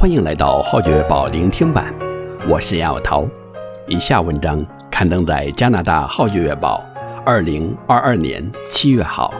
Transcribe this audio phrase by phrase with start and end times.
[0.00, 1.92] 欢迎来到《浩觉月报》聆听版，
[2.48, 3.28] 我是杨小涛。
[3.88, 6.86] 以下文章刊登在加拿大《浩觉月报》
[7.26, 9.34] 二零二二年七月号，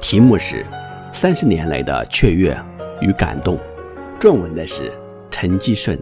[0.00, 0.64] 题目是
[1.12, 2.52] 《三十年来的雀跃
[3.00, 3.56] 与感动》，
[4.18, 4.92] 撰文的是
[5.30, 5.96] 陈基顺。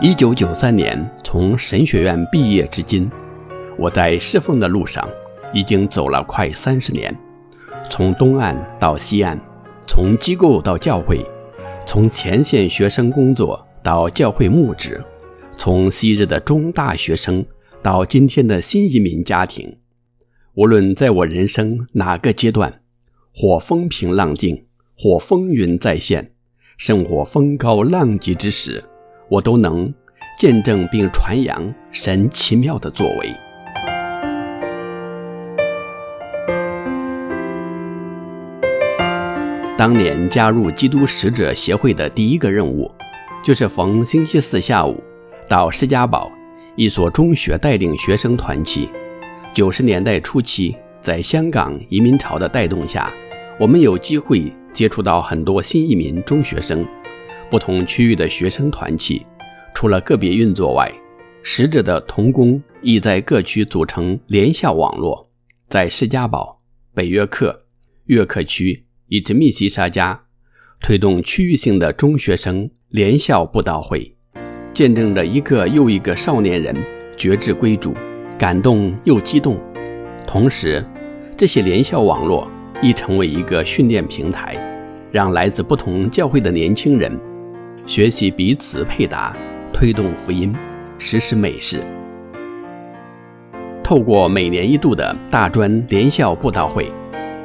[0.00, 3.10] 一九九三年从神学院毕业至今，
[3.76, 5.06] 我在侍奉的路上
[5.52, 7.14] 已经走了快三十年。
[7.92, 9.38] 从东岸到西岸，
[9.86, 11.20] 从机构到教会，
[11.86, 14.98] 从前线学生工作到教会牧职，
[15.58, 17.44] 从昔日的中大学生
[17.82, 19.76] 到今天的新移民家庭，
[20.54, 22.80] 无论在我人生哪个阶段，
[23.34, 24.64] 或风平浪静，
[24.96, 26.32] 或风云再现，
[26.78, 28.82] 甚或风高浪急之时，
[29.28, 29.92] 我都能
[30.38, 33.30] 见证并传扬神奇妙的作为。
[39.82, 42.88] 当年加入基督使者协会的第一个任务，
[43.42, 45.02] 就是逢星期四下午
[45.48, 46.30] 到士嘉堡
[46.76, 48.88] 一所中学带领学生团契。
[49.52, 53.12] 九十年代初期，在香港移民潮的带动下，
[53.58, 56.86] 我们有机会接触到很多新移民中学生。
[57.50, 59.26] 不同区域的学生团契，
[59.74, 60.92] 除了个别运作外，
[61.42, 65.28] 使者的同工亦在各区组成联校网络，
[65.66, 66.60] 在士嘉堡、
[66.94, 67.64] 北约克、
[68.06, 68.84] 约克区。
[69.12, 70.18] 以及密西沙加，
[70.80, 74.16] 推动区域性的中学生联校布道会，
[74.72, 76.74] 见证着一个又一个少年人
[77.14, 77.94] 决志归主，
[78.38, 79.60] 感动又激动。
[80.26, 80.82] 同时，
[81.36, 84.56] 这些联校网络亦成为一个训练平台，
[85.12, 87.12] 让来自不同教会的年轻人
[87.84, 89.36] 学习彼此配搭，
[89.74, 90.54] 推动福音，
[90.98, 91.82] 实施美事。
[93.84, 96.90] 透过每年一度的大专联校布道会。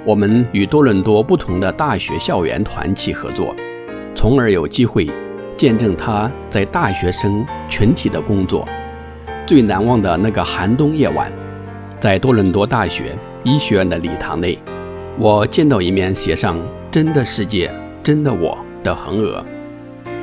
[0.08, 3.54] 我们与多伦多不同的大学校园团契合作，
[4.16, 5.06] 从而有机会
[5.58, 8.66] 见证他在大学生群体的工作。
[9.46, 11.30] 最难忘的那个寒冬夜晚，
[11.98, 14.58] 在多伦多大学医学院的礼堂内，
[15.20, 16.58] 我见到一面写上
[16.90, 17.70] “真的世界，
[18.02, 19.46] 真的我”的横额，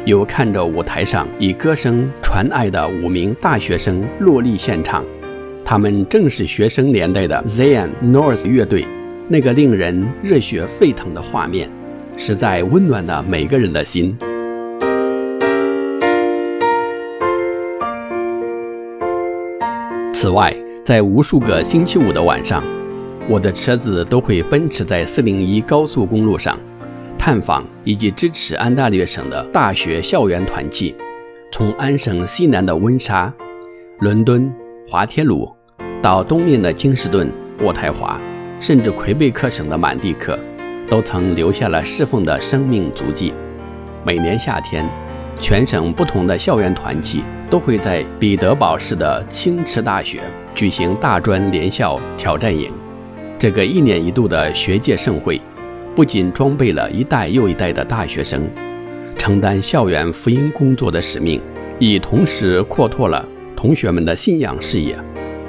[0.06, 5.05] 又看着舞台上以歌声传爱的五名大学生落力献唱，
[5.62, 8.87] 他们正是学生年代的 Zion North 乐队。
[9.27, 11.71] 那个令人热血沸腾的画面，
[12.17, 14.15] 实在温暖了每个人的心。
[20.12, 20.55] 此外，
[20.85, 22.62] 在无数个星期五的晚上，
[23.29, 26.59] 我的车子都会奔驰在四零一高速公路上，
[27.19, 30.95] 探访以及支持安大略省的大学校园团契，
[31.51, 33.33] 从安省西南的温莎、
[34.01, 34.53] 伦敦、
[34.87, 35.51] 滑铁卢，
[36.03, 37.31] 到东面的京士顿、
[37.62, 38.21] 渥太华。
[38.65, 40.39] 甚至魁北克省的满地克，
[40.89, 43.31] 都曾留下了侍奉的生命足迹。
[44.07, 44.89] 每年夏天，
[45.39, 50.23] 全省不同的校园团契都会在彼得堡市的青池大学
[50.55, 52.73] 举行大专联校挑战营。
[53.39, 55.39] 这个一年一度的学界盛会，
[55.95, 58.49] 不仅装备了一代又一代的大学生，
[59.19, 61.39] 承担校园福音工作的使命，
[61.79, 64.97] 亦同时扩拓了同学们的信仰视野，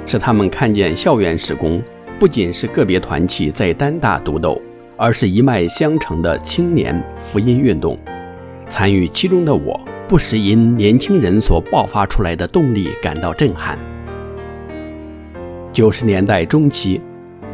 [0.04, 1.82] 使他们看见校园时工。
[2.18, 4.60] 不仅是个别团体在单打独斗，
[4.96, 7.98] 而是一脉相承的青年福音运动。
[8.70, 9.78] 参与其中的我，
[10.08, 13.78] 不时因年轻人所爆发出来的动力感到震撼。
[15.74, 17.02] 九十年代中期，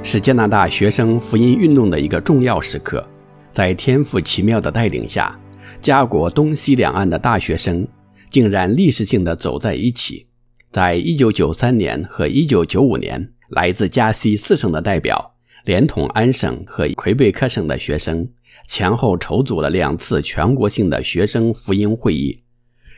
[0.05, 3.05] 是加拿大学生福音运动的一个重要时刻。
[3.53, 5.37] 在天赋奇妙的带领下，
[5.81, 7.85] 加国东西两岸的大学生
[8.31, 10.27] 竟然历史性的走在一起。
[10.71, 13.29] 在一九九三年和一九九五年。
[13.53, 18.29] 来自加西四省的代表，连同安省和魁北克省的学生，
[18.67, 22.43] 前后筹组了两次全国性的学生福音会议。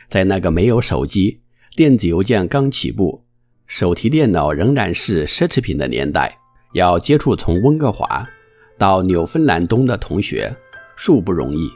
[0.08, 1.40] 在那个没有手机、
[1.74, 3.24] 电子邮件刚起步、
[3.66, 6.38] 手提电脑仍然是奢侈品的年代，
[6.74, 8.24] 要接触从温哥华
[8.78, 10.54] 到纽芬兰东的同学，
[10.94, 11.68] 殊不容易。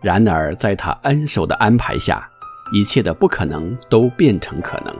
[0.00, 2.26] 然而，在他恩手的安排下，
[2.72, 4.96] 一切的不可能都变成可能。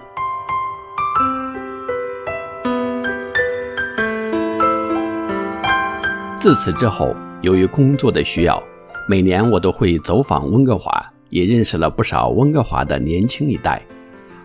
[6.45, 8.63] 自此之后，由于工作的需要，
[9.09, 13.81] 每年我都会走访温哥华，也认识了不少温哥华的年轻一代。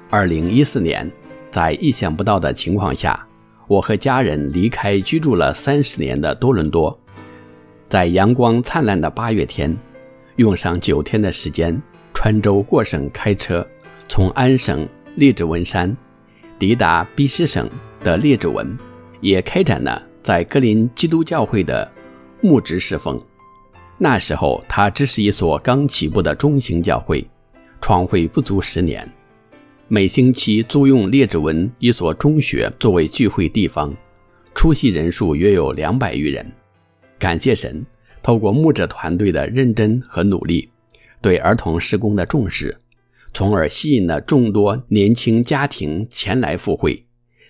[0.10, 1.12] 二零一四年，
[1.52, 3.28] 在意想不到的情况下，
[3.68, 6.98] 我和家人离开居住了三十年的多伦多，
[7.90, 9.78] 在阳光灿烂的八月天，
[10.38, 11.78] 用上九天的时间
[12.14, 13.68] 穿州过省开车，
[14.08, 15.94] 从安省列治文山
[16.58, 17.70] 抵达 BC 省
[18.02, 18.78] 的列治文，
[19.20, 20.02] 也开展了。
[20.22, 21.90] 在格林基督教会的
[22.42, 23.20] 牧职侍奉。
[23.98, 27.28] 那时候，它只是一所刚起步的中型教会，
[27.82, 29.10] 创会不足十年。
[29.88, 33.94] 每星期租用列治文一所中学作为聚会地方，
[34.54, 36.50] 出席人数约有两百余人。
[37.18, 37.86] 感谢神，
[38.22, 40.70] 透过牧者团队的认真和努力，
[41.22, 42.78] 对儿童事工的重视，
[43.34, 47.06] 从而吸引了众多年轻家庭前来赴会。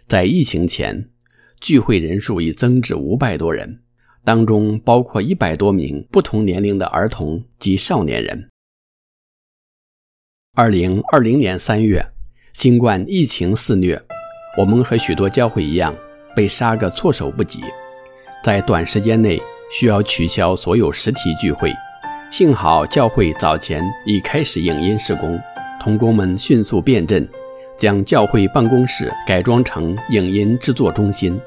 [0.08, 1.10] 在疫情前，
[1.62, 3.80] 聚会人数已增至五百多人。
[4.24, 8.50] 当中包括一百多名不同年龄的儿童及少年人。
[10.56, 12.06] 二零二零年三月，
[12.54, 14.00] 新冠疫情肆虐，
[14.58, 15.96] 我们和许多教会一样
[16.36, 17.62] 被杀个措手不及，
[18.44, 19.42] 在短时间内
[19.72, 21.74] 需要取消所有实体聚会。
[22.30, 25.40] 幸好教会早前已开始影音施工，
[25.82, 27.28] 童工们迅速变阵，
[27.78, 31.40] 将教会办公室改装成影音制作中心。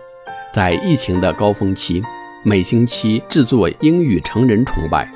[0.53, 2.03] 在疫情的高峰期，
[2.43, 5.11] 每星期制作英语成人崇拜、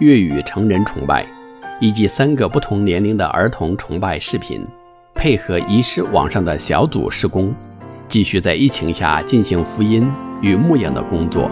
[0.00, 1.24] 粤语成人崇拜，
[1.80, 4.66] 以及三个不同年龄的儿童崇拜视频，
[5.14, 7.54] 配合仪式网上的小组施工，
[8.08, 11.48] 继续在疫情下进行福音与牧养的工作。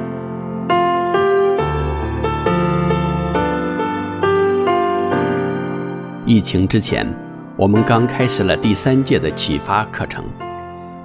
[6.27, 7.06] 疫情之前，
[7.56, 10.25] 我们刚开始了第三届的启发课程，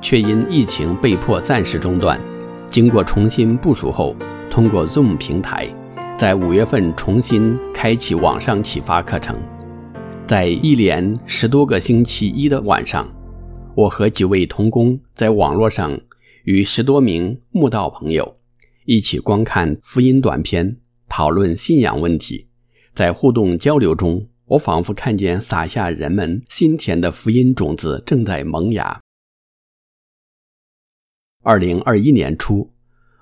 [0.06, 2.22] 却因疫情被迫暂时中断。
[2.69, 4.16] 经过重新部署后，
[4.52, 5.68] 通过 Zoom 平台，
[6.16, 9.36] 在五月份重新开启网上启发课程。
[10.28, 13.12] 在一连十多个星期一的晚上，
[13.74, 16.00] 我和几位同工在网络上
[16.44, 18.38] 与十多名慕道朋友
[18.86, 20.78] 一起观看福音短片，
[21.10, 22.46] 讨论信仰问题。
[22.94, 29.01] 在互动交流中，我仿佛看见撒下人们心田的福音种子正在萌芽。
[31.47, 32.71] 二零二一年初，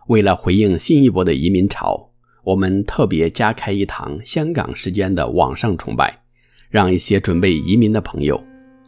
[0.07, 2.09] 为了回应新一波的移民潮，
[2.45, 6.21] 我们特别加开一堂香港时间的网上崇拜，
[6.69, 8.41] 让一些准备移民的朋友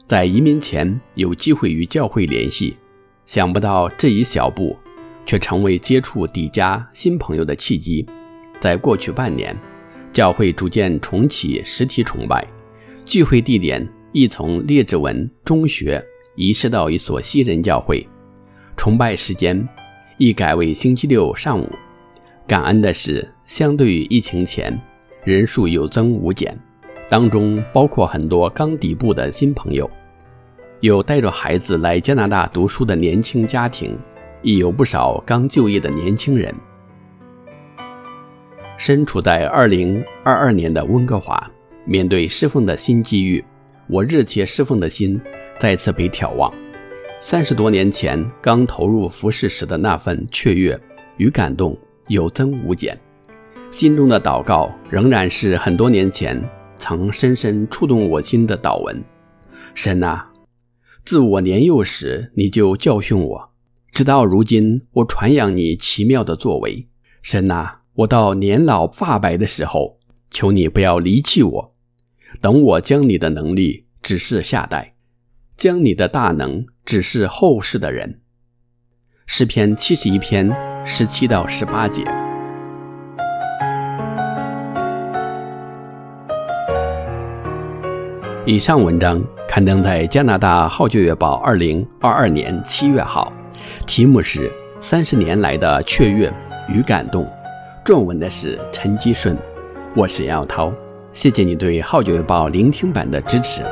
[0.07, 2.77] 在移民前有机会与教会联系。
[3.25, 4.73] 想不到这一小步，
[5.25, 8.07] 却成为接触底家新朋友的契机。
[8.61, 9.53] 在过去半年，
[10.13, 12.47] 教会逐渐重启实体崇拜，
[13.03, 16.01] 聚会地点亦从列治文中学
[16.37, 18.07] 移师到一所西人教会。
[18.77, 19.67] 崇拜时间
[20.17, 21.69] 亦改为星期六上午。
[22.47, 24.79] 感恩的是，相对于疫情前，
[25.23, 26.55] 人数有增无减，
[27.09, 29.89] 当中包括很多刚抵埗的新朋友，
[30.81, 33.97] 有带着孩子来加拿大读书的年轻家庭，
[34.43, 36.53] 亦有不少刚就业的年轻人。
[38.77, 41.51] 身处在2022年的温哥华，
[41.85, 43.43] 面对侍奉的新机遇，
[43.87, 45.19] 我热切侍奉的心
[45.59, 46.53] 再次被眺望。
[47.27, 50.79] 三十多年前刚投入服饰时的那份雀跃
[51.17, 51.75] 与感动
[52.07, 52.95] 有增无减，
[53.71, 56.39] 心中的祷告仍然是很多年前
[56.77, 59.03] 曾深深触动我心的祷文。
[59.73, 60.31] 神啊，
[61.03, 63.49] 自我年幼时你就教训我，
[63.91, 66.87] 直到如今我传扬你奇妙的作为。
[67.23, 69.97] 神啊，我到年老发白的时候，
[70.29, 71.75] 求你不要离弃我，
[72.39, 74.93] 等我将你的能力指示下代。
[75.57, 78.21] 将你的大能只是后世的人。
[79.25, 80.55] 诗篇七十一篇
[80.85, 82.03] 十七到十八节。
[88.45, 93.33] 以上文章刊登在加拿大《号角月报》二零二二年七月号，
[93.87, 94.47] 题目是
[94.79, 96.31] 《三十年来的雀跃
[96.69, 97.25] 与感动》，
[97.83, 99.35] 撰文的是陈基顺。
[99.95, 100.71] 我是杨耀涛，
[101.11, 103.63] 谢谢你对《号角月报》聆听版的支持。